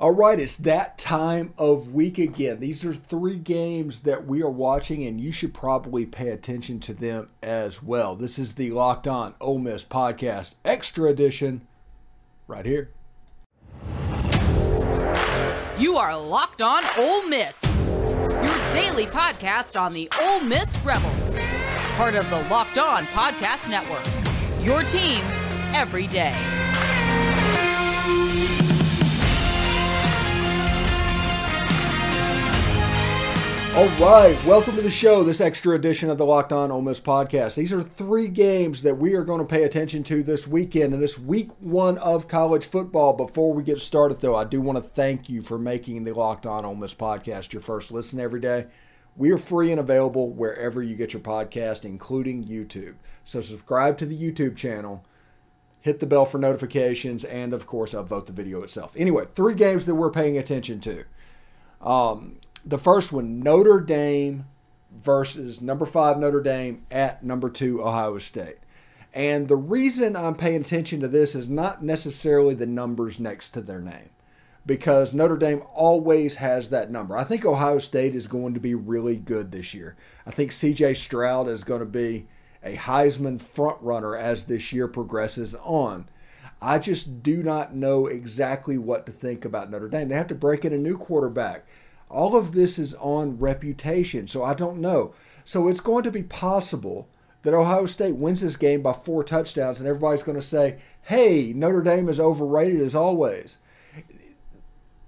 All 0.00 0.12
right, 0.12 0.38
it's 0.38 0.54
that 0.54 0.96
time 0.96 1.54
of 1.58 1.92
week 1.92 2.18
again. 2.18 2.60
These 2.60 2.84
are 2.84 2.94
three 2.94 3.36
games 3.36 4.00
that 4.00 4.26
we 4.26 4.44
are 4.44 4.50
watching, 4.50 5.04
and 5.04 5.20
you 5.20 5.32
should 5.32 5.52
probably 5.52 6.06
pay 6.06 6.28
attention 6.28 6.78
to 6.80 6.94
them 6.94 7.30
as 7.42 7.82
well. 7.82 8.14
This 8.14 8.38
is 8.38 8.54
the 8.54 8.70
Locked 8.70 9.08
On 9.08 9.34
Ole 9.40 9.58
Miss 9.58 9.84
Podcast 9.84 10.54
Extra 10.64 11.10
Edition 11.10 11.66
right 12.46 12.64
here. 12.64 12.92
You 15.80 15.96
are 15.96 16.16
Locked 16.16 16.62
On 16.62 16.84
Ole 16.96 17.28
Miss, 17.28 17.60
your 17.64 18.70
daily 18.70 19.06
podcast 19.06 19.80
on 19.80 19.92
the 19.92 20.08
Ole 20.20 20.44
Miss 20.44 20.78
Rebels, 20.84 21.36
part 21.96 22.14
of 22.14 22.30
the 22.30 22.42
Locked 22.48 22.78
On 22.78 23.04
Podcast 23.06 23.68
Network. 23.68 24.06
Your 24.64 24.84
team 24.84 25.24
every 25.74 26.06
day. 26.06 26.57
All 33.78 33.86
right, 34.00 34.36
welcome 34.44 34.74
to 34.74 34.82
the 34.82 34.90
show, 34.90 35.22
this 35.22 35.40
extra 35.40 35.76
edition 35.76 36.10
of 36.10 36.18
the 36.18 36.26
Locked 36.26 36.52
On 36.52 36.72
Ole 36.72 36.82
Miss 36.82 36.98
podcast. 36.98 37.54
These 37.54 37.72
are 37.72 37.80
three 37.80 38.26
games 38.26 38.82
that 38.82 38.98
we 38.98 39.14
are 39.14 39.22
going 39.22 39.38
to 39.38 39.46
pay 39.46 39.62
attention 39.62 40.02
to 40.02 40.24
this 40.24 40.48
weekend 40.48 40.92
and 40.92 41.00
this 41.00 41.16
week 41.16 41.52
one 41.60 41.96
of 41.98 42.26
college 42.26 42.66
football. 42.66 43.12
Before 43.12 43.54
we 43.54 43.62
get 43.62 43.78
started, 43.78 44.18
though, 44.18 44.34
I 44.34 44.42
do 44.42 44.60
want 44.60 44.82
to 44.82 44.90
thank 44.90 45.28
you 45.28 45.42
for 45.42 45.60
making 45.60 46.02
the 46.02 46.12
Locked 46.12 46.44
On 46.44 46.64
Ole 46.64 46.74
Miss 46.74 46.92
podcast 46.92 47.52
your 47.52 47.62
first 47.62 47.92
listen 47.92 48.18
every 48.18 48.40
day. 48.40 48.66
We 49.14 49.30
are 49.30 49.38
free 49.38 49.70
and 49.70 49.78
available 49.78 50.28
wherever 50.28 50.82
you 50.82 50.96
get 50.96 51.12
your 51.12 51.22
podcast, 51.22 51.84
including 51.84 52.46
YouTube. 52.48 52.96
So 53.24 53.40
subscribe 53.40 53.96
to 53.98 54.06
the 54.06 54.18
YouTube 54.18 54.56
channel, 54.56 55.04
hit 55.80 56.00
the 56.00 56.06
bell 56.06 56.26
for 56.26 56.38
notifications, 56.38 57.22
and 57.22 57.52
of 57.52 57.68
course, 57.68 57.94
upvote 57.94 58.26
the 58.26 58.32
video 58.32 58.60
itself. 58.64 58.94
Anyway, 58.96 59.26
three 59.30 59.54
games 59.54 59.86
that 59.86 59.94
we're 59.94 60.10
paying 60.10 60.36
attention 60.36 60.80
to. 60.80 61.04
Um, 61.80 62.40
the 62.64 62.78
first 62.78 63.12
one, 63.12 63.40
Notre 63.40 63.80
Dame 63.80 64.46
versus 64.90 65.60
number 65.60 65.86
five 65.86 66.18
Notre 66.18 66.42
Dame 66.42 66.84
at 66.90 67.22
number 67.22 67.50
two 67.50 67.82
Ohio 67.82 68.18
State. 68.18 68.58
And 69.14 69.48
the 69.48 69.56
reason 69.56 70.16
I'm 70.16 70.34
paying 70.34 70.60
attention 70.60 71.00
to 71.00 71.08
this 71.08 71.34
is 71.34 71.48
not 71.48 71.82
necessarily 71.82 72.54
the 72.54 72.66
numbers 72.66 73.18
next 73.18 73.50
to 73.50 73.60
their 73.60 73.80
name, 73.80 74.10
because 74.66 75.14
Notre 75.14 75.36
Dame 75.36 75.62
always 75.74 76.36
has 76.36 76.70
that 76.70 76.90
number. 76.90 77.16
I 77.16 77.24
think 77.24 77.44
Ohio 77.44 77.78
State 77.78 78.14
is 78.14 78.26
going 78.26 78.54
to 78.54 78.60
be 78.60 78.74
really 78.74 79.16
good 79.16 79.50
this 79.50 79.72
year. 79.72 79.96
I 80.26 80.30
think 80.30 80.50
CJ 80.50 80.96
Stroud 80.96 81.48
is 81.48 81.64
going 81.64 81.80
to 81.80 81.86
be 81.86 82.26
a 82.62 82.76
Heisman 82.76 83.40
front 83.40 83.80
runner 83.80 84.16
as 84.16 84.44
this 84.44 84.72
year 84.72 84.88
progresses 84.88 85.54
on. 85.54 86.08
I 86.60 86.78
just 86.78 87.22
do 87.22 87.42
not 87.42 87.74
know 87.74 88.06
exactly 88.06 88.78
what 88.78 89.06
to 89.06 89.12
think 89.12 89.44
about 89.44 89.70
Notre 89.70 89.88
Dame. 89.88 90.08
They 90.08 90.16
have 90.16 90.26
to 90.28 90.34
break 90.34 90.64
in 90.64 90.72
a 90.72 90.78
new 90.78 90.98
quarterback. 90.98 91.64
All 92.10 92.36
of 92.36 92.52
this 92.52 92.78
is 92.78 92.94
on 92.94 93.38
reputation, 93.38 94.26
so 94.26 94.42
I 94.42 94.54
don't 94.54 94.80
know. 94.80 95.14
So 95.44 95.68
it's 95.68 95.80
going 95.80 96.04
to 96.04 96.10
be 96.10 96.22
possible 96.22 97.08
that 97.42 97.54
Ohio 97.54 97.86
State 97.86 98.16
wins 98.16 98.40
this 98.40 98.56
game 98.56 98.82
by 98.82 98.92
four 98.92 99.22
touchdowns, 99.22 99.78
and 99.78 99.88
everybody's 99.88 100.22
going 100.22 100.38
to 100.38 100.42
say, 100.42 100.78
hey, 101.02 101.52
Notre 101.54 101.82
Dame 101.82 102.08
is 102.08 102.20
overrated 102.20 102.80
as 102.80 102.94
always. 102.94 103.58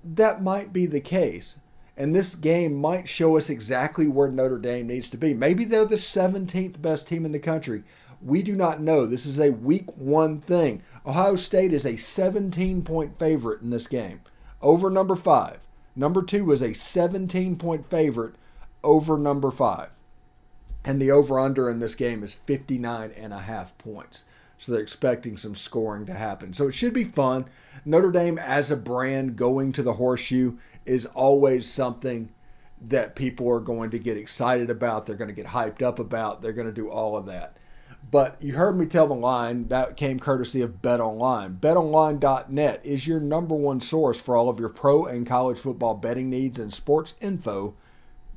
That 0.04 0.42
might 0.42 0.72
be 0.72 0.86
the 0.86 1.00
case. 1.00 1.58
And 1.96 2.14
this 2.14 2.34
game 2.34 2.74
might 2.74 3.08
show 3.08 3.36
us 3.36 3.50
exactly 3.50 4.06
where 4.06 4.30
Notre 4.30 4.58
Dame 4.58 4.86
needs 4.86 5.10
to 5.10 5.18
be. 5.18 5.34
Maybe 5.34 5.64
they're 5.64 5.84
the 5.84 5.96
17th 5.96 6.80
best 6.80 7.06
team 7.06 7.26
in 7.26 7.32
the 7.32 7.38
country. 7.38 7.82
We 8.22 8.42
do 8.42 8.54
not 8.54 8.80
know. 8.80 9.04
This 9.06 9.26
is 9.26 9.38
a 9.38 9.50
week 9.50 9.94
one 9.96 10.40
thing. 10.40 10.82
Ohio 11.04 11.36
State 11.36 11.72
is 11.72 11.84
a 11.84 11.96
17 11.96 12.82
point 12.82 13.18
favorite 13.18 13.60
in 13.60 13.70
this 13.70 13.86
game 13.86 14.20
over 14.62 14.90
number 14.90 15.16
five. 15.16 15.58
Number 15.96 16.22
two 16.22 16.50
is 16.52 16.62
a 16.62 16.72
17 16.72 17.56
point 17.56 17.88
favorite 17.90 18.34
over 18.82 19.18
number 19.18 19.50
five. 19.50 19.90
And 20.84 21.00
the 21.00 21.10
over 21.10 21.38
under 21.38 21.68
in 21.68 21.78
this 21.78 21.94
game 21.94 22.22
is 22.22 22.34
59 22.34 23.12
and 23.16 23.32
a 23.32 23.40
half 23.40 23.76
points. 23.76 24.24
So 24.56 24.72
they're 24.72 24.80
expecting 24.80 25.36
some 25.36 25.54
scoring 25.54 26.06
to 26.06 26.14
happen. 26.14 26.52
So 26.52 26.68
it 26.68 26.72
should 26.72 26.92
be 26.92 27.04
fun. 27.04 27.46
Notre 27.84 28.12
Dame 28.12 28.38
as 28.38 28.70
a 28.70 28.76
brand 28.76 29.36
going 29.36 29.72
to 29.72 29.82
the 29.82 29.94
horseshoe 29.94 30.58
is 30.84 31.06
always 31.06 31.68
something 31.68 32.30
that 32.80 33.14
people 33.14 33.48
are 33.50 33.60
going 33.60 33.90
to 33.90 33.98
get 33.98 34.16
excited 34.16 34.70
about. 34.70 35.06
They're 35.06 35.16
going 35.16 35.28
to 35.28 35.34
get 35.34 35.46
hyped 35.46 35.82
up 35.82 35.98
about. 35.98 36.40
They're 36.40 36.52
going 36.52 36.66
to 36.66 36.72
do 36.72 36.90
all 36.90 37.16
of 37.16 37.26
that. 37.26 37.56
But 38.10 38.42
you 38.42 38.54
heard 38.54 38.76
me 38.76 38.86
tell 38.86 39.06
the 39.06 39.14
line 39.14 39.68
that 39.68 39.96
came 39.96 40.18
courtesy 40.18 40.62
of 40.62 40.82
Bet 40.82 41.00
Online. 41.00 41.58
BetOnline.net 41.60 42.84
is 42.84 43.06
your 43.06 43.20
number 43.20 43.54
one 43.54 43.80
source 43.80 44.20
for 44.20 44.36
all 44.36 44.48
of 44.48 44.58
your 44.58 44.68
pro 44.68 45.04
and 45.04 45.26
college 45.26 45.58
football 45.58 45.94
betting 45.94 46.28
needs 46.28 46.58
and 46.58 46.74
sports 46.74 47.14
info 47.20 47.74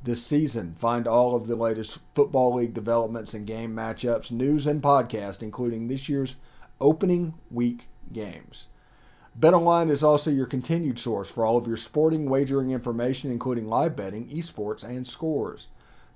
this 0.04 0.24
season. 0.24 0.74
Find 0.76 1.08
all 1.08 1.34
of 1.34 1.48
the 1.48 1.56
latest 1.56 1.98
football 2.14 2.54
league 2.54 2.72
developments 2.72 3.34
and 3.34 3.46
game 3.46 3.74
matchups, 3.74 4.30
news, 4.30 4.66
and 4.66 4.80
podcast, 4.80 5.42
including 5.42 5.88
this 5.88 6.08
year's 6.08 6.36
opening 6.80 7.34
week 7.50 7.88
games. 8.12 8.68
BetOnline 9.38 9.90
is 9.90 10.04
also 10.04 10.30
your 10.30 10.46
continued 10.46 11.00
source 11.00 11.28
for 11.28 11.44
all 11.44 11.56
of 11.56 11.66
your 11.66 11.76
sporting 11.76 12.30
wagering 12.30 12.70
information, 12.70 13.32
including 13.32 13.66
live 13.66 13.96
betting, 13.96 14.28
esports, 14.28 14.84
and 14.84 15.04
scores 15.04 15.66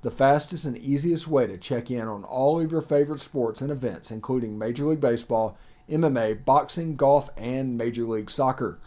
the 0.02 0.10
fastest 0.10 0.64
and 0.64 0.76
easiest 0.78 1.26
way 1.26 1.46
to 1.46 1.58
check 1.58 1.90
in 1.90 2.06
on 2.06 2.24
all 2.24 2.60
of 2.60 2.70
your 2.70 2.80
favorite 2.80 3.20
sports 3.20 3.60
and 3.60 3.70
events, 3.70 4.10
including 4.10 4.58
Major 4.58 4.84
League 4.84 5.00
Baseball, 5.00 5.58
MMA, 5.88 6.44
boxing, 6.44 6.96
golf, 6.96 7.30
and 7.36 7.76
Major 7.76 8.04
League 8.04 8.30
Soccer. 8.30 8.78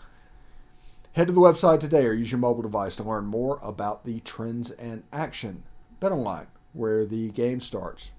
Head 1.14 1.28
to 1.28 1.34
the 1.34 1.42
website 1.42 1.82
today 1.82 2.06
or 2.06 2.14
use 2.14 2.32
your 2.32 2.40
mobile 2.40 2.62
device 2.62 2.96
to 2.96 3.04
learn 3.04 3.26
more 3.26 3.60
about 3.62 4.06
the 4.06 4.22
trends 4.22 4.72
and 4.72 5.04
action. 5.12 5.64
Bet 6.00 6.14
online, 6.14 6.48
where 6.72 7.06
the 7.06 7.30
game 7.32 7.60
starts. 7.60 8.12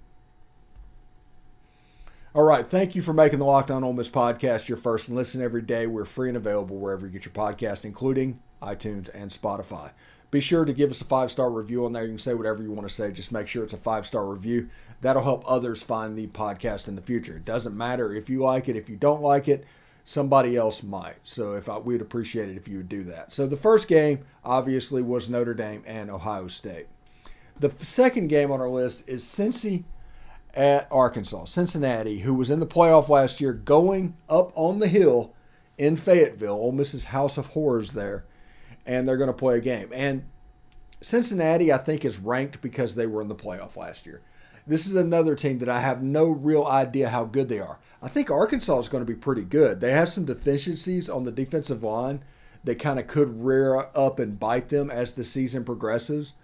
All 2.34 2.44
right, 2.44 2.66
thank 2.66 2.94
you 2.94 3.02
for 3.02 3.12
making 3.12 3.38
the 3.38 3.44
Locked 3.44 3.70
On 3.70 3.84
Ole 3.84 3.92
Miss 3.92 4.10
podcast 4.10 4.68
your 4.68 4.78
first 4.78 5.08
and 5.08 5.16
listen 5.16 5.42
every 5.42 5.62
day. 5.62 5.86
We're 5.86 6.04
free 6.04 6.28
and 6.28 6.36
available 6.36 6.78
wherever 6.78 7.06
you 7.06 7.12
get 7.12 7.24
your 7.24 7.34
podcast, 7.34 7.84
including 7.84 8.40
iTunes 8.62 9.10
and 9.14 9.30
Spotify. 9.30 9.92
Be 10.32 10.40
sure 10.40 10.64
to 10.64 10.72
give 10.72 10.90
us 10.90 11.02
a 11.02 11.04
five 11.04 11.30
star 11.30 11.50
review 11.50 11.84
on 11.84 11.92
there. 11.92 12.04
You 12.04 12.08
can 12.08 12.18
say 12.18 12.32
whatever 12.32 12.62
you 12.62 12.72
want 12.72 12.88
to 12.88 12.94
say. 12.94 13.12
Just 13.12 13.32
make 13.32 13.46
sure 13.46 13.62
it's 13.62 13.74
a 13.74 13.76
five 13.78 14.06
star 14.06 14.26
review. 14.26 14.68
That'll 15.02 15.22
help 15.22 15.44
others 15.46 15.82
find 15.82 16.16
the 16.16 16.26
podcast 16.28 16.88
in 16.88 16.96
the 16.96 17.02
future. 17.02 17.36
It 17.36 17.44
doesn't 17.44 17.76
matter 17.76 18.14
if 18.14 18.30
you 18.30 18.40
like 18.40 18.66
it, 18.66 18.74
if 18.74 18.88
you 18.88 18.96
don't 18.96 19.20
like 19.20 19.46
it, 19.46 19.66
somebody 20.04 20.56
else 20.56 20.82
might. 20.82 21.16
So 21.22 21.52
if 21.52 21.68
I, 21.68 21.76
we'd 21.76 22.00
appreciate 22.00 22.48
it 22.48 22.56
if 22.56 22.66
you 22.66 22.78
would 22.78 22.88
do 22.88 23.02
that. 23.04 23.30
So 23.30 23.46
the 23.46 23.58
first 23.58 23.88
game 23.88 24.20
obviously 24.42 25.02
was 25.02 25.28
Notre 25.28 25.52
Dame 25.52 25.82
and 25.86 26.10
Ohio 26.10 26.48
State. 26.48 26.86
The 27.60 27.68
second 27.84 28.28
game 28.28 28.50
on 28.50 28.60
our 28.62 28.70
list 28.70 29.06
is 29.06 29.24
Cincy 29.24 29.84
at 30.54 30.88
Arkansas. 30.90 31.44
Cincinnati, 31.44 32.20
who 32.20 32.32
was 32.32 32.48
in 32.48 32.58
the 32.58 32.66
playoff 32.66 33.10
last 33.10 33.42
year, 33.42 33.52
going 33.52 34.16
up 34.30 34.50
on 34.54 34.78
the 34.78 34.88
hill 34.88 35.34
in 35.76 35.94
Fayetteville, 35.94 36.54
Ole 36.54 36.72
Miss's 36.72 37.06
House 37.06 37.36
of 37.36 37.48
Horrors 37.48 37.92
there 37.92 38.24
and 38.86 39.06
they're 39.06 39.16
going 39.16 39.28
to 39.28 39.32
play 39.34 39.58
a 39.58 39.60
game. 39.60 39.88
And 39.92 40.24
Cincinnati, 41.00 41.72
I 41.72 41.78
think, 41.78 42.04
is 42.04 42.18
ranked 42.18 42.60
because 42.60 42.94
they 42.94 43.06
were 43.06 43.22
in 43.22 43.28
the 43.28 43.34
playoff 43.34 43.76
last 43.76 44.06
year. 44.06 44.22
This 44.66 44.86
is 44.86 44.94
another 44.94 45.34
team 45.34 45.58
that 45.58 45.68
I 45.68 45.80
have 45.80 46.02
no 46.02 46.26
real 46.26 46.64
idea 46.64 47.08
how 47.08 47.24
good 47.24 47.48
they 47.48 47.58
are. 47.58 47.80
I 48.00 48.08
think 48.08 48.30
Arkansas 48.30 48.78
is 48.78 48.88
going 48.88 49.04
to 49.04 49.12
be 49.12 49.18
pretty 49.18 49.44
good. 49.44 49.80
They 49.80 49.90
have 49.90 50.08
some 50.08 50.24
deficiencies 50.24 51.10
on 51.10 51.24
the 51.24 51.32
defensive 51.32 51.82
line 51.82 52.22
that 52.62 52.78
kind 52.78 53.00
of 53.00 53.08
could 53.08 53.44
rear 53.44 53.76
up 53.76 54.20
and 54.20 54.38
bite 54.38 54.68
them 54.68 54.90
as 54.90 55.14
the 55.14 55.24
season 55.24 55.64
progresses. 55.64 56.34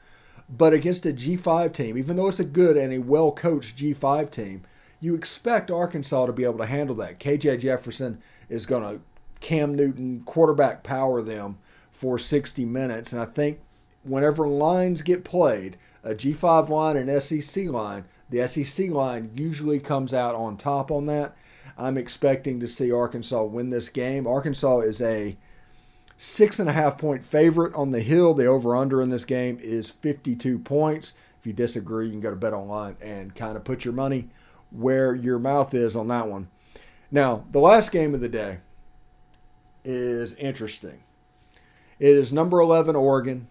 But 0.48 0.72
against 0.72 1.06
a 1.06 1.12
G5 1.12 1.72
team, 1.72 1.96
even 1.96 2.16
though 2.16 2.28
it's 2.28 2.40
a 2.40 2.44
good 2.44 2.76
and 2.76 2.92
a 2.92 2.98
well 2.98 3.30
coached 3.30 3.76
G5 3.76 4.30
team, 4.30 4.62
you 5.00 5.14
expect 5.14 5.70
Arkansas 5.70 6.26
to 6.26 6.32
be 6.32 6.44
able 6.44 6.58
to 6.58 6.66
handle 6.66 6.96
that. 6.96 7.20
KJ 7.20 7.60
Jefferson 7.60 8.20
is 8.48 8.66
going 8.66 8.82
to 8.82 9.02
Cam 9.40 9.74
Newton 9.74 10.22
quarterback 10.24 10.82
power 10.82 11.22
them 11.22 11.58
for 11.98 12.16
60 12.16 12.64
minutes. 12.64 13.12
And 13.12 13.20
I 13.20 13.24
think 13.24 13.58
whenever 14.04 14.46
lines 14.46 15.02
get 15.02 15.24
played, 15.24 15.76
a 16.04 16.14
G5 16.14 16.68
line 16.68 16.96
and 16.96 17.20
SEC 17.20 17.66
line, 17.66 18.04
the 18.30 18.46
SEC 18.46 18.90
line 18.90 19.32
usually 19.34 19.80
comes 19.80 20.14
out 20.14 20.36
on 20.36 20.56
top 20.56 20.92
on 20.92 21.06
that. 21.06 21.36
I'm 21.76 21.98
expecting 21.98 22.60
to 22.60 22.68
see 22.68 22.92
Arkansas 22.92 23.42
win 23.42 23.70
this 23.70 23.88
game. 23.88 24.28
Arkansas 24.28 24.80
is 24.80 25.02
a 25.02 25.36
six 26.16 26.60
and 26.60 26.68
a 26.68 26.72
half 26.72 26.98
point 26.98 27.24
favorite 27.24 27.74
on 27.74 27.90
the 27.90 28.00
hill. 28.00 28.32
The 28.32 28.46
over 28.46 28.76
under 28.76 29.02
in 29.02 29.10
this 29.10 29.24
game 29.24 29.58
is 29.60 29.90
52 29.90 30.60
points. 30.60 31.14
If 31.40 31.48
you 31.48 31.52
disagree, 31.52 32.06
you 32.06 32.12
can 32.12 32.20
go 32.20 32.30
to 32.30 32.36
Bet 32.36 32.52
Online 32.52 32.96
and 33.00 33.34
kind 33.34 33.56
of 33.56 33.64
put 33.64 33.84
your 33.84 33.94
money 33.94 34.28
where 34.70 35.16
your 35.16 35.40
mouth 35.40 35.74
is 35.74 35.96
on 35.96 36.06
that 36.08 36.28
one. 36.28 36.48
Now, 37.10 37.44
the 37.50 37.60
last 37.60 37.90
game 37.90 38.14
of 38.14 38.20
the 38.20 38.28
day 38.28 38.58
is 39.84 40.34
interesting. 40.34 41.02
It 41.98 42.14
is 42.14 42.32
number 42.32 42.60
11 42.60 42.96
Oregon 42.96 43.48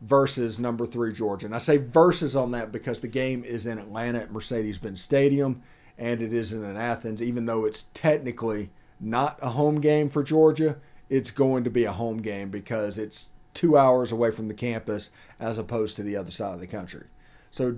versus 0.00 0.58
number 0.58 0.86
3 0.86 1.12
Georgia. 1.12 1.46
And 1.46 1.54
I 1.54 1.58
say 1.58 1.76
versus 1.76 2.36
on 2.36 2.50
that 2.52 2.72
because 2.72 3.00
the 3.00 3.08
game 3.08 3.44
is 3.44 3.66
in 3.66 3.78
Atlanta 3.78 4.20
at 4.20 4.32
Mercedes-Benz 4.32 5.00
Stadium 5.00 5.62
and 5.96 6.20
it 6.20 6.32
isn't 6.32 6.64
in 6.64 6.76
Athens 6.76 7.22
even 7.22 7.46
though 7.46 7.64
it's 7.64 7.86
technically 7.94 8.70
not 9.00 9.38
a 9.42 9.50
home 9.50 9.80
game 9.80 10.08
for 10.08 10.22
Georgia. 10.22 10.76
it's 11.08 11.30
going 11.30 11.64
to 11.64 11.70
be 11.70 11.84
a 11.84 11.92
home 11.92 12.18
game 12.18 12.50
because 12.50 12.98
it's 12.98 13.30
two 13.52 13.76
hours 13.78 14.10
away 14.10 14.30
from 14.30 14.48
the 14.48 14.54
campus 14.54 15.10
as 15.38 15.58
opposed 15.58 15.96
to 15.96 16.02
the 16.02 16.16
other 16.16 16.30
side 16.30 16.54
of 16.54 16.60
the 16.60 16.66
country. 16.66 17.06
So 17.50 17.76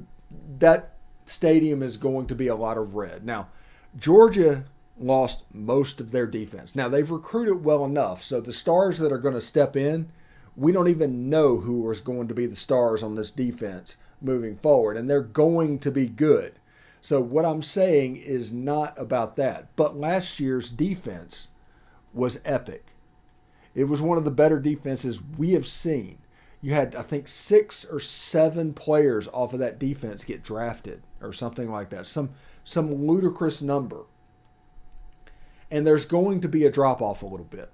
that 0.59 0.95
stadium 1.27 1.83
is 1.83 1.97
going 1.97 2.27
to 2.29 2.35
be 2.35 2.49
a 2.49 2.55
lot 2.55 2.79
of 2.79 2.95
red. 2.95 3.25
Now, 3.25 3.49
Georgia 3.97 4.65
lost 4.99 5.45
most 5.53 6.01
of 6.01 6.11
their 6.11 6.27
defense. 6.27 6.75
Now, 6.75 6.89
they've 6.89 7.11
recruited 7.11 7.65
well 7.65 7.85
enough, 7.85 8.23
so 8.23 8.41
the 8.41 8.53
stars 8.53 8.99
that 8.99 9.13
are 9.13 9.19
going 9.19 9.35
to 9.35 9.41
step 9.41 9.77
in, 9.77 10.11
we 10.57 10.73
don't 10.73 10.89
even 10.89 11.29
know 11.29 11.59
who 11.59 11.91
is 11.91 12.01
going 12.01 12.29
to 12.29 12.35
be 12.35 12.47
the 12.47 12.57
stars 12.57 13.03
on 13.03 13.15
this 13.15 13.31
defense 13.31 13.97
moving 14.21 14.57
forward, 14.57 14.97
and 14.97 15.09
they're 15.09 15.21
going 15.21 15.79
to 15.81 15.91
be 15.91 16.07
good. 16.07 16.55
So, 17.01 17.21
what 17.21 17.45
I'm 17.45 17.63
saying 17.63 18.17
is 18.17 18.53
not 18.53 18.99
about 18.99 19.37
that. 19.37 19.69
But 19.77 19.97
last 19.97 20.41
year's 20.41 20.71
defense 20.71 21.49
was 22.13 22.41
epic. 22.45 22.87
It 23.75 23.85
was 23.85 24.01
one 24.01 24.19
of 24.19 24.25
the 24.25 24.31
better 24.31 24.59
defenses 24.59 25.21
we 25.37 25.53
have 25.53 25.67
seen. 25.67 26.19
You 26.63 26.73
had, 26.73 26.97
I 26.97 27.03
think, 27.03 27.29
six 27.29 27.85
or 27.85 28.01
seven 28.01 28.73
players 28.73 29.29
off 29.29 29.53
of 29.53 29.61
that 29.61 29.79
defense 29.79 30.25
get 30.25 30.43
drafted 30.43 31.03
or 31.21 31.33
something 31.33 31.71
like 31.71 31.91
that. 31.91 32.07
Some 32.07 32.31
some 32.65 33.07
ludicrous 33.07 33.63
number. 33.63 34.07
And 35.71 35.87
there's 35.87 36.05
going 36.05 36.41
to 36.41 36.49
be 36.49 36.65
a 36.65 36.71
drop 36.71 37.03
off 37.03 37.23
a 37.23 37.27
little 37.27 37.47
bit. 37.47 37.71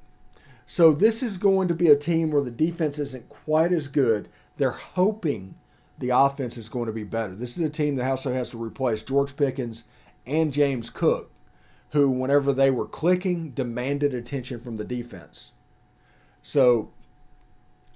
So 0.67 0.93
this 0.93 1.23
is 1.23 1.37
going 1.37 1.69
to 1.69 1.75
be 1.75 1.89
a 1.89 1.97
team 1.97 2.31
where 2.31 2.43
the 2.43 2.51
defense 2.51 2.99
isn't 2.99 3.29
quite 3.29 3.73
as 3.73 3.89
good. 3.89 4.29
They're 4.57 4.71
hoping 4.71 5.57
the 5.99 6.11
offense 6.11 6.57
is 6.57 6.69
going 6.69 6.87
to 6.87 6.93
be 6.93 7.05
better. 7.05 7.35
This 7.35 7.57
is 7.57 7.65
a 7.65 7.71
team 7.71 7.97
that 7.97 8.09
also 8.09 8.33
has 8.33 8.51
to 8.51 8.63
replace 8.63 9.03
George 9.03 9.37
Pickens 9.37 9.85
and 10.27 10.53
James 10.53 10.89
Cook, 10.89 11.31
who, 11.91 12.11
whenever 12.11 12.53
they 12.53 12.71
were 12.71 12.87
clicking, 12.87 13.51
demanded 13.51 14.15
attention 14.15 14.61
from 14.61 14.77
the 14.77 14.85
defense. 14.85 15.53
So 16.43 16.91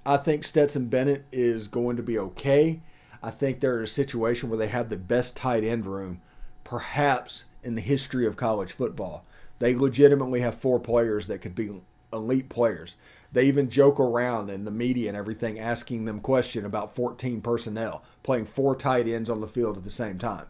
I 0.05 0.17
think 0.17 0.43
Stetson 0.43 0.87
Bennett 0.87 1.25
is 1.31 1.67
going 1.67 1.97
to 1.97 2.03
be 2.03 2.17
okay. 2.17 2.81
I 3.21 3.31
think 3.31 3.59
they're 3.59 3.79
in 3.79 3.83
a 3.83 3.87
situation 3.87 4.49
where 4.49 4.57
they 4.57 4.67
have 4.67 4.89
the 4.89 4.97
best 4.97 5.35
tight 5.35 5.63
end 5.63 5.85
room, 5.85 6.21
perhaps 6.63 7.45
in 7.63 7.75
the 7.75 7.81
history 7.81 8.25
of 8.25 8.37
college 8.37 8.71
football. 8.71 9.25
They 9.59 9.75
legitimately 9.75 10.41
have 10.41 10.55
four 10.55 10.79
players 10.79 11.27
that 11.27 11.39
could 11.39 11.55
be 11.55 11.81
elite 12.13 12.49
players. 12.49 12.95
They 13.31 13.45
even 13.45 13.69
joke 13.69 13.99
around 13.99 14.49
in 14.49 14.65
the 14.65 14.71
media 14.71 15.09
and 15.09 15.17
everything, 15.17 15.59
asking 15.59 16.05
them 16.05 16.19
question 16.19 16.65
about 16.65 16.95
14 16.95 17.41
personnel, 17.41 18.03
playing 18.23 18.45
four 18.45 18.75
tight 18.75 19.07
ends 19.07 19.29
on 19.29 19.41
the 19.41 19.47
field 19.47 19.77
at 19.77 19.83
the 19.83 19.89
same 19.89 20.17
time. 20.17 20.47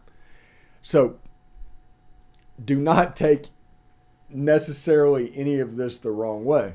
So 0.82 1.18
do 2.62 2.80
not 2.80 3.16
take 3.16 3.46
necessarily 4.30 5.32
any 5.34 5.58
of 5.58 5.76
this 5.76 5.98
the 5.98 6.10
wrong 6.10 6.44
way. 6.44 6.74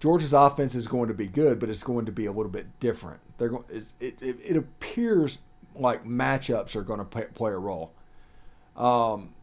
Georgia's 0.00 0.32
offense 0.32 0.74
is 0.74 0.86
going 0.86 1.08
to 1.08 1.14
be 1.14 1.26
good, 1.26 1.58
but 1.58 1.70
it's 1.70 1.82
going 1.82 2.04
to 2.06 2.12
be 2.12 2.26
a 2.26 2.32
little 2.32 2.52
bit 2.52 2.78
different. 2.78 3.20
They're 3.38 3.48
going. 3.48 3.64
It, 3.70 4.20
it, 4.20 4.36
it 4.44 4.56
appears 4.56 5.38
like 5.74 6.04
matchups 6.04 6.76
are 6.76 6.82
going 6.82 6.98
to 6.98 7.04
play, 7.04 7.24
play 7.34 7.52
a 7.52 7.58
role. 7.58 7.92
Um, 8.76 9.34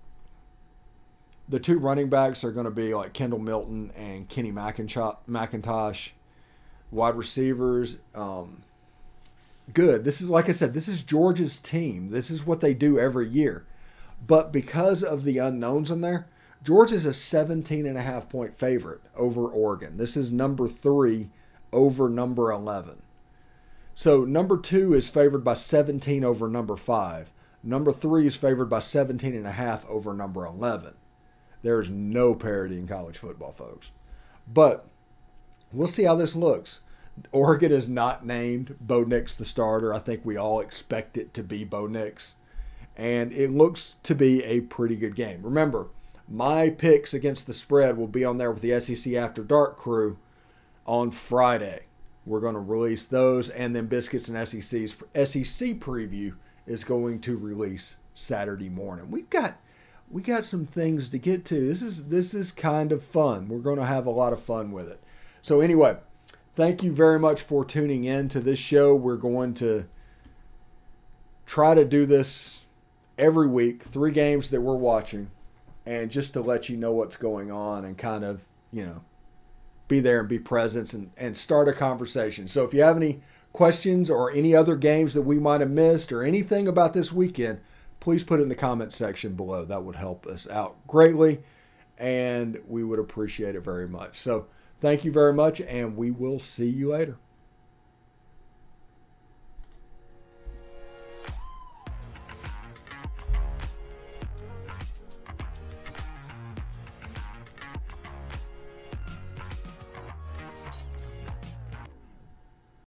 the 1.51 1.59
two 1.59 1.77
running 1.77 2.09
backs 2.09 2.45
are 2.45 2.51
going 2.51 2.65
to 2.65 2.71
be 2.71 2.95
like 2.95 3.11
Kendall 3.11 3.37
Milton 3.37 3.91
and 3.95 4.27
Kenny 4.27 4.53
McIntosh. 4.53 6.11
Wide 6.91 7.15
receivers, 7.15 7.99
um, 8.15 8.63
good. 9.73 10.05
This 10.05 10.21
is 10.21 10.29
like 10.29 10.47
I 10.47 10.53
said, 10.53 10.73
this 10.73 10.87
is 10.87 11.03
Georgia's 11.03 11.59
team. 11.59 12.07
This 12.07 12.31
is 12.31 12.45
what 12.45 12.61
they 12.61 12.73
do 12.73 12.97
every 12.97 13.27
year. 13.27 13.65
But 14.25 14.53
because 14.53 15.03
of 15.03 15.23
the 15.23 15.39
unknowns 15.39 15.91
in 15.91 16.01
there, 16.01 16.27
Georgia's 16.63 17.05
a 17.05 17.13
17 17.13 17.85
and 17.85 17.97
a 17.97 18.01
half 18.01 18.29
point 18.29 18.57
favorite 18.57 19.01
over 19.17 19.47
Oregon. 19.47 19.97
This 19.97 20.15
is 20.15 20.31
number 20.31 20.69
three 20.69 21.29
over 21.73 22.09
number 22.09 22.49
11. 22.51 23.01
So 23.93 24.23
number 24.23 24.57
two 24.57 24.93
is 24.93 25.09
favored 25.09 25.43
by 25.43 25.55
17 25.55 26.23
over 26.23 26.47
number 26.47 26.77
five. 26.77 27.31
Number 27.61 27.91
three 27.91 28.25
is 28.25 28.35
favored 28.37 28.69
by 28.69 28.79
17 28.79 29.35
and 29.35 29.47
a 29.47 29.51
half 29.51 29.85
over 29.89 30.13
number 30.13 30.45
11. 30.45 30.93
There's 31.61 31.89
no 31.89 32.35
parity 32.35 32.77
in 32.77 32.87
college 32.87 33.17
football, 33.17 33.51
folks. 33.51 33.91
But 34.51 34.87
we'll 35.71 35.87
see 35.87 36.03
how 36.03 36.15
this 36.15 36.35
looks. 36.35 36.81
Oregon 37.31 37.71
is 37.71 37.87
not 37.87 38.25
named 38.25 38.75
Bo 38.79 39.03
Nix 39.03 39.35
the 39.35 39.45
starter. 39.45 39.93
I 39.93 39.99
think 39.99 40.21
we 40.23 40.37
all 40.37 40.59
expect 40.59 41.17
it 41.17 41.33
to 41.35 41.43
be 41.43 41.63
Bo 41.63 41.87
Nix. 41.87 42.35
And 42.97 43.31
it 43.31 43.51
looks 43.51 43.97
to 44.03 44.15
be 44.15 44.43
a 44.43 44.61
pretty 44.61 44.95
good 44.95 45.15
game. 45.15 45.41
Remember, 45.43 45.87
my 46.27 46.69
picks 46.69 47.13
against 47.13 47.47
the 47.47 47.53
spread 47.53 47.97
will 47.97 48.07
be 48.07 48.25
on 48.25 48.37
there 48.37 48.51
with 48.51 48.61
the 48.61 48.79
SEC 48.79 49.13
After 49.13 49.43
Dark 49.43 49.77
crew 49.77 50.17
on 50.85 51.11
Friday. 51.11 51.85
We're 52.25 52.39
going 52.39 52.53
to 52.53 52.59
release 52.59 53.05
those, 53.05 53.49
and 53.49 53.75
then 53.75 53.87
Biscuits 53.87 54.29
and 54.29 54.47
SEC's 54.47 54.91
SEC 54.93 55.79
preview 55.79 56.35
is 56.67 56.83
going 56.83 57.19
to 57.21 57.37
release 57.37 57.97
Saturday 58.13 58.69
morning. 58.69 59.09
We've 59.09 59.29
got 59.29 59.57
we 60.11 60.21
got 60.21 60.43
some 60.43 60.65
things 60.65 61.09
to 61.09 61.17
get 61.17 61.45
to. 61.45 61.67
This 61.67 61.81
is 61.81 62.07
this 62.07 62.33
is 62.33 62.51
kind 62.51 62.91
of 62.91 63.01
fun. 63.01 63.47
We're 63.47 63.59
going 63.59 63.79
to 63.79 63.85
have 63.85 64.05
a 64.05 64.11
lot 64.11 64.33
of 64.33 64.41
fun 64.41 64.71
with 64.71 64.89
it. 64.89 65.01
So 65.41 65.61
anyway, 65.61 65.97
thank 66.55 66.83
you 66.83 66.91
very 66.91 67.19
much 67.19 67.41
for 67.41 67.63
tuning 67.63 68.03
in 68.03 68.29
to 68.29 68.39
this 68.39 68.59
show. 68.59 68.93
We're 68.93 69.15
going 69.15 69.53
to 69.55 69.85
try 71.45 71.75
to 71.75 71.85
do 71.85 72.05
this 72.05 72.61
every 73.17 73.47
week, 73.47 73.83
three 73.83 74.11
games 74.11 74.49
that 74.49 74.61
we're 74.61 74.75
watching, 74.75 75.31
and 75.85 76.11
just 76.11 76.33
to 76.33 76.41
let 76.41 76.69
you 76.69 76.77
know 76.77 76.91
what's 76.93 77.17
going 77.17 77.51
on 77.51 77.85
and 77.85 77.97
kind 77.97 78.23
of, 78.23 78.45
you 78.71 78.85
know, 78.85 79.03
be 79.87 79.99
there 79.99 80.19
and 80.19 80.29
be 80.29 80.39
present 80.39 80.93
and, 80.93 81.11
and 81.17 81.35
start 81.35 81.67
a 81.67 81.73
conversation. 81.73 82.47
So 82.47 82.63
if 82.63 82.73
you 82.73 82.81
have 82.83 82.97
any 82.97 83.21
questions 83.53 84.09
or 84.09 84.31
any 84.31 84.55
other 84.55 84.75
games 84.75 85.13
that 85.13 85.23
we 85.23 85.39
might 85.39 85.61
have 85.61 85.69
missed 85.69 86.11
or 86.11 86.23
anything 86.23 86.67
about 86.67 86.93
this 86.93 87.11
weekend, 87.11 87.59
please 88.01 88.25
put 88.25 88.41
it 88.41 88.43
in 88.43 88.49
the 88.49 88.55
comment 88.55 88.91
section 88.91 89.35
below. 89.35 89.63
That 89.63 89.83
would 89.85 89.95
help 89.95 90.27
us 90.27 90.49
out 90.49 90.75
greatly, 90.87 91.39
and 91.97 92.59
we 92.67 92.83
would 92.83 92.99
appreciate 92.99 93.55
it 93.55 93.61
very 93.61 93.87
much. 93.87 94.19
So, 94.19 94.47
thank 94.81 95.05
you 95.05 95.11
very 95.13 95.33
much, 95.33 95.61
and 95.61 95.95
we 95.95 96.11
will 96.11 96.39
see 96.39 96.67
you 96.67 96.89
later. 96.89 97.17